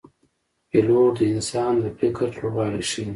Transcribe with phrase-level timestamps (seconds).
[0.69, 3.03] پیلوټ د انسان د فکر لوړوالی ښيي.